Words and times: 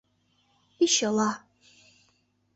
И 0.83 0.85
чыла. 0.95 1.31